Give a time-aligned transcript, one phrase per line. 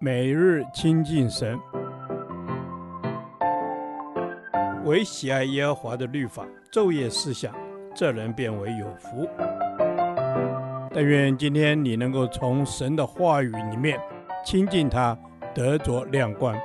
[0.00, 1.58] 每日亲近神，
[4.84, 7.54] 唯喜爱耶和华的律法，昼夜思想，
[7.94, 9.28] 这人便为有福。
[10.92, 14.00] 但愿今天你能够从神的话语里面
[14.44, 15.18] 亲近他，
[15.54, 16.56] 得着亮光。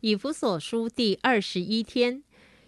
[0.00, 2.22] 以弗所书第二十一天，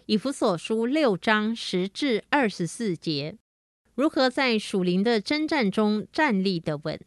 [0.05, 3.37] 以弗所书六章十至二十四节。
[3.95, 6.99] 如何在属灵的征战中站立得稳？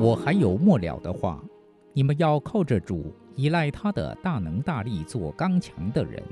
[0.00, 1.44] 我还有末了的话，
[1.92, 6.22] 你们要靠着主，依赖他的大能大力，做刚强的人，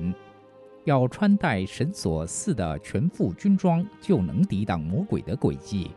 [0.84, 5.90] 要穿戴神所赐的全副军装，就能抵挡魔鬼的诡计。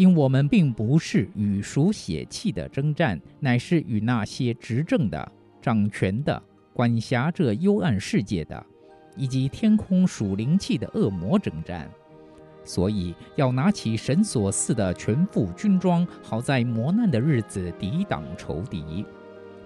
[0.00, 6.42] 因我们并不是与属血气的征战，乃是与那些执政的、掌权的、
[6.72, 8.64] 管辖这幽暗世界的，
[9.14, 11.86] 以及天空属灵气的恶魔征战。
[12.64, 19.04] 所以要拿起神所赐的全副军装，好在磨难的日子抵挡仇敌，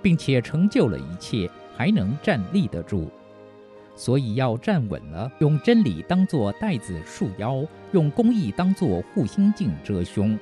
[0.03, 3.09] 并且成就了一切，还能站立得住。
[3.97, 10.39] 所以要站稳了，用真理当作带子束腰，用公义当作护心镜遮胸，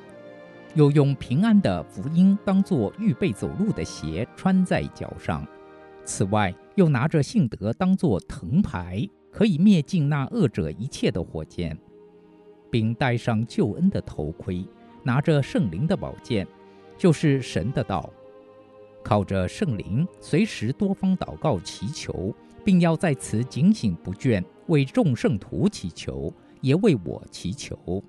[0.75, 5.47] 又用平安的福音当作预备走路的鞋穿在脚上。
[6.05, 11.79] 此外，又拿着信德当作藤牌，可以灭尽那恶者一切的火箭，
[12.71, 14.67] 并戴上救恩的头盔，
[15.03, 16.49] 拿着圣灵的宝剑，
[16.97, 18.11] 就是神的道，
[19.05, 22.35] 靠着圣灵，随时多方祷告祈求。
[22.65, 28.03] 并要在此警醒不倦，为众圣徒祈求，也为我祈求，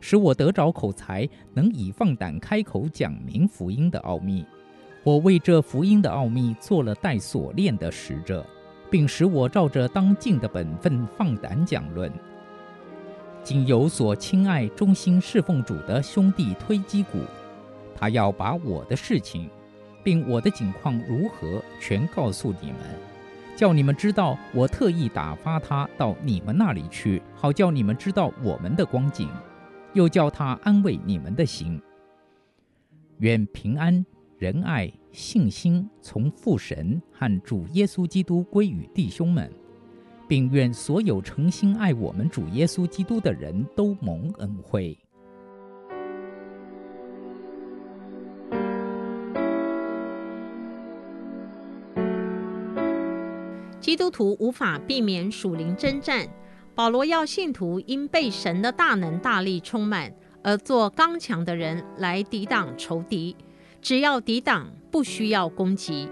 [0.00, 4.44] 使我得着口才，能以放胆开口讲明福音的奥秘。
[5.04, 8.44] 我为这福音的奥秘做了带锁链的使者，
[8.90, 12.12] 并使我照着当尽的本分放胆讲论。
[13.44, 17.20] 今有所亲爱、忠心侍奉主的兄弟推基古，
[17.94, 19.48] 他要把我的事情，
[20.02, 22.78] 并我的景况如何，全告诉你们。
[23.58, 29.28] 叫你们知道，我特意打发他到你们那里去，好叫你们知道我们的光景，
[29.94, 31.82] 又叫他安慰你们的心。
[33.18, 34.06] 愿平安、
[34.38, 39.50] 仁爱、信心从父神和主耶稣基督归于弟兄们，
[40.28, 44.96] 并愿所有诚心爱我们主耶稣基督的人都蒙恩惠。
[53.88, 56.28] 基督徒无法避免属灵征战。
[56.74, 60.12] 保罗要信徒因被神的大能大力充满，
[60.42, 63.34] 而做刚强的人来抵挡仇敌。
[63.80, 66.06] 只要抵挡，不需要攻击。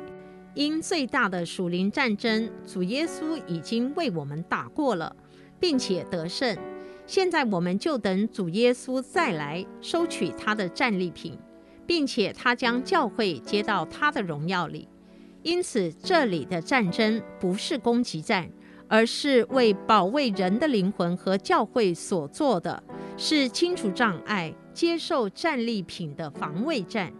[0.54, 5.14] 因最大的属灵战争，主耶稣已经为我们打过了，
[5.60, 6.56] 并且得胜。
[7.06, 11.38] 现在我们就等主耶稣再来收取他的战利品，
[11.86, 14.88] 并且他将教会接到他的荣耀里。
[15.46, 18.50] 因此，这里的战争不是攻击战，
[18.88, 22.82] 而是为保卫人的灵魂和教会所做的，
[23.16, 27.12] 是清除障碍、接受战利品的防卫战。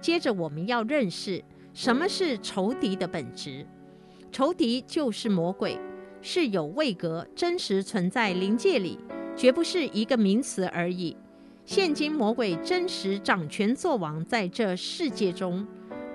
[0.00, 3.64] 接着，我们要认识什么是仇敌的本质。
[4.32, 5.78] 仇敌就是魔鬼，
[6.20, 8.98] 是有位格、真实存在灵界里，
[9.36, 11.16] 绝不是一个名词而已。
[11.64, 15.64] 现今魔鬼真实掌权作王在这世界中。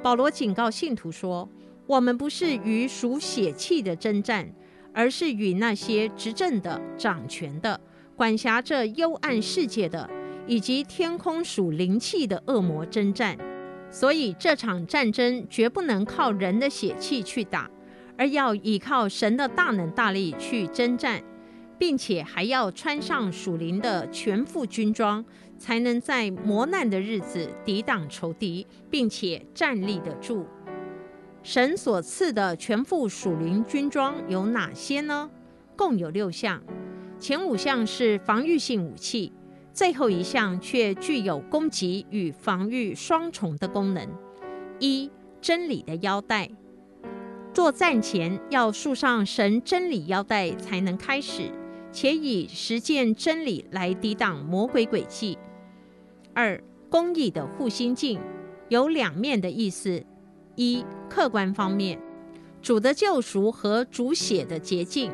[0.02, 1.50] 保罗警告信徒说
[1.86, 4.50] ：“我们不是与属血气的争战，
[4.94, 7.78] 而是与那些执政的、掌权的、
[8.16, 10.10] 管辖这幽暗世界的，
[10.48, 13.38] 以及天空属灵气的恶魔争战。
[13.92, 17.70] 所以这场战争绝不能靠人的血气去打，
[18.18, 21.22] 而要依靠神的大能大力去征战，
[21.78, 25.26] 并且还要穿上属灵的全副军装。”
[25.59, 30.48] 才能在磨难的日子抵挡仇敌，并且站立得住。
[31.44, 35.30] 神所赐的全副属灵军装有哪些呢？
[35.75, 36.62] 共有六项，
[37.19, 39.31] 前五项是防御性武器，
[39.72, 44.07] 最后一项却具有攻击与防御双重的功能。
[44.80, 46.50] 一、真理的腰带，
[47.54, 51.51] 作战前要束上神真理腰带才能开始，
[51.92, 55.38] 且以实践真理来抵挡魔鬼诡计。
[56.41, 58.18] 二、公义的护心镜
[58.69, 60.01] 有两面的意思：
[60.56, 62.00] 一、客观方面，
[62.62, 65.12] 主的救赎和主血的洁净；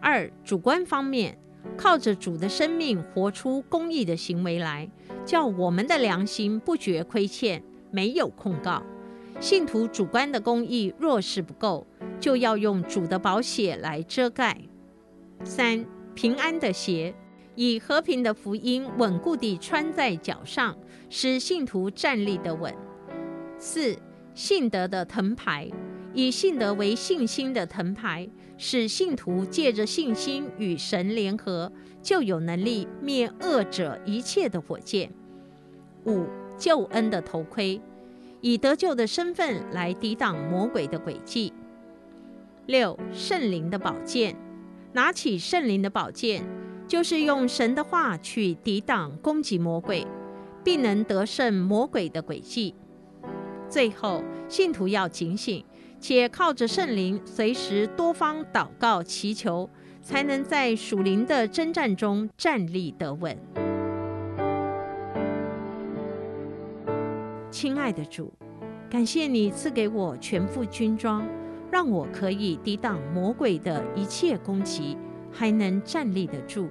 [0.00, 1.38] 二、主观方面，
[1.76, 4.90] 靠着主的生命活出公义的行为来，
[5.24, 7.62] 叫我们的良心不觉亏欠，
[7.92, 8.82] 没有控告。
[9.38, 11.86] 信徒主观的公义若是不够，
[12.18, 14.60] 就要用主的宝血来遮盖。
[15.44, 15.86] 三、
[16.16, 17.14] 平安的鞋，
[17.60, 20.74] 以和平的福音稳固地穿在脚上，
[21.10, 22.74] 使信徒站立得稳。
[23.58, 23.94] 四、
[24.32, 25.70] 信德的藤牌，
[26.14, 28.26] 以信德为信心的藤牌，
[28.56, 31.70] 使信徒借着信心与神联合，
[32.00, 35.12] 就有能力灭恶者一切的火箭。
[36.06, 36.24] 五、
[36.56, 37.78] 救恩的头盔。
[38.40, 41.52] 以得救的身份来抵挡魔鬼的诡计。
[42.64, 44.34] 六、圣灵的宝剑，
[44.94, 46.42] 拿起圣灵的宝剑，
[46.90, 50.04] 就是用神的话去抵挡攻击魔鬼，
[50.64, 52.74] 并能得胜魔鬼的诡计。
[53.68, 55.64] 最后，信徒要警醒，
[56.00, 59.70] 且靠着圣灵，随时多方祷告祈求，
[60.02, 63.38] 才能在属灵的征战中站立得稳。
[67.52, 68.32] 亲爱的主，
[68.90, 71.24] 感谢你赐给我全副军装，
[71.70, 74.96] 让我可以抵挡魔鬼的一切攻击，
[75.32, 76.68] 还能站立得住。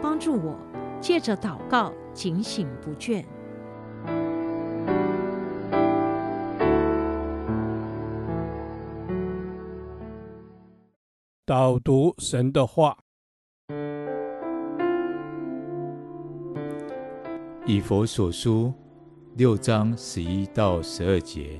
[0.00, 0.56] 帮助我
[1.00, 3.24] 借着祷告警醒不倦。
[11.44, 12.96] 导读神的话，
[17.66, 18.72] 以佛所书。
[19.36, 21.58] 六章十一到十二节，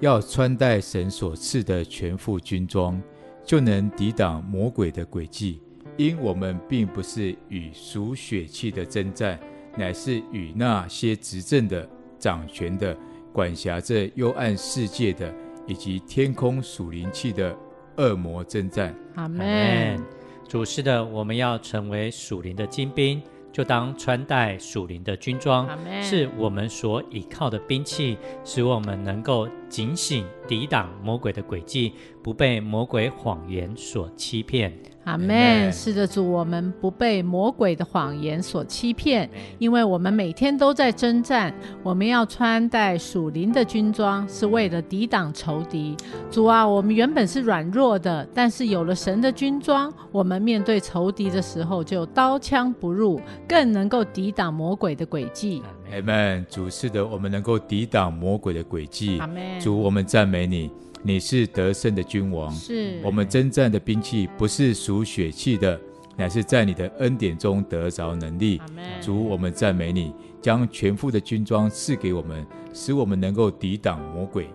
[0.00, 2.98] 要穿戴神所赐的全副军装，
[3.46, 5.62] 就能抵挡魔鬼的诡计。
[5.96, 9.38] 因我们并不是与属血气的征战，
[9.78, 11.88] 乃是与那些执政的、
[12.18, 12.94] 掌权的、
[13.32, 15.32] 管辖着幽暗世界的，
[15.66, 17.56] 以及天空属灵气的
[17.96, 18.94] 恶魔征战。
[19.14, 19.98] 阿门。
[20.46, 23.22] 主是的，我们要成为属灵的精兵。
[23.52, 25.66] 就当穿戴属灵的军装，
[26.02, 31.92] 是我们所倚靠的兵器，使我们能够警醒，抵挡魔鬼的诡计，
[32.22, 34.72] 不被魔鬼谎言所欺骗。
[35.04, 35.72] 阿门。
[35.72, 41.54] 是的，主，我们不被魔鬼的谎言所欺骗，因为我们每天都在征战。
[41.82, 45.96] 我们要穿戴属灵的军装，是为了抵挡仇敌。
[46.30, 55.62] 主啊，我们原本是软弱的，但是有了神的军装，我们面对仇敌的时候就刀枪不入，更能够抵挡魔鬼的诡计。
[55.92, 56.46] 阿门。
[56.50, 59.18] 主，是的，我们能够抵挡魔鬼的诡计。
[59.18, 59.60] 阿门。
[59.60, 60.70] 主，我们赞美你。
[61.02, 65.78] 你是得胜的君王，是我们征战的兵器，不是属血气的，
[66.16, 68.60] 乃是在你的恩典中得着能力。
[69.00, 70.12] 主，我们赞美你，
[70.42, 74.48] 将全副的军装赐给我们，使我们能够抵挡魔鬼。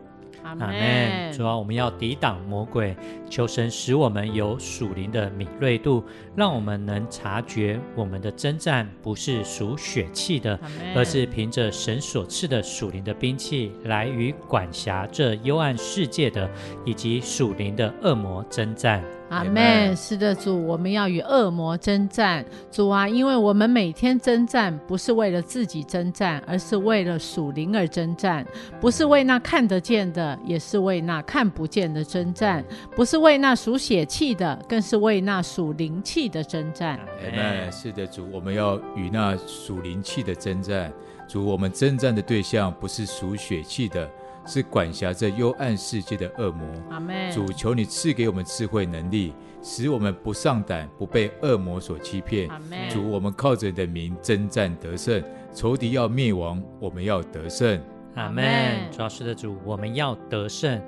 [0.60, 1.32] 阿门。
[1.34, 2.96] 主啊，我们要抵挡魔鬼，
[3.30, 6.04] 求神使我们有属灵的敏锐度，
[6.36, 10.60] 让我们能察觉我们的征战不是属血气的，
[10.96, 16.50] 而是凭着神所赐的属灵的兵器，来与管辖这幽暗世界的
[16.86, 19.04] 以及属灵的恶魔征战。
[19.32, 19.96] 阿门。
[19.96, 22.46] 是的，主，我们要与恶魔征战。
[22.70, 28.44] 主啊，因为我们每天征战，不是为了自己征战，而是为了属灵而征战；
[28.82, 32.62] 不是为那看得见的，也是为那看不见的征战；
[32.94, 37.00] 不是为那属血气的，更是为那属灵气的征战。
[37.00, 37.72] 阿门。
[37.72, 40.92] 是的，主，我们要与那属灵气的征战。
[41.26, 44.10] 主，我们征战的对象不是属血气的。
[44.46, 46.66] 是管辖这幽暗世界的恶魔。
[46.90, 47.32] 阿门。
[47.32, 52.50] 主，求你赐给我们智慧能力，使我们不上胆，不被恶魔所欺骗。
[52.50, 52.90] 阿门。
[52.90, 57.82] 主，我们靠着你的名征战得胜，仇敌要灭亡，我们要得胜。
[58.16, 58.90] 阿门。
[58.92, 60.82] 主要是的主，我们要得胜。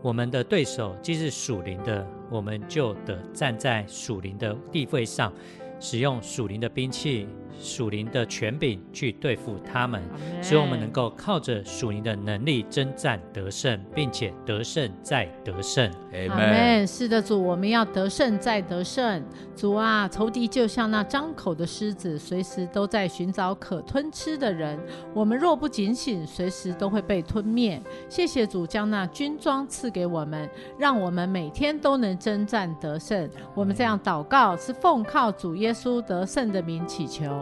[0.00, 5.32] 我们的对手既是属灵的，我们就得站在属灵的地位上，
[5.78, 7.28] 使用属灵的兵器。
[7.60, 10.02] 属灵的权柄去对付他们，
[10.42, 15.90] 使我们能够靠着属灵的能力征战得胜，并且得胜再得胜。
[16.28, 16.86] 阿门。
[16.86, 19.22] 是的，主，我们要得胜再得胜。
[19.56, 24.78] 主啊，仇敌就像那张口的狮子，随时都在寻找可吞吃的人。
[25.14, 27.80] 我们若不警醒，随时都会被吞灭。
[28.08, 33.28] 谢谢主将那军装赐给我们，让我们每天都能征战得胜。
[33.54, 37.41] 我们这样祷告，是奉靠主耶稣得胜的名祈求。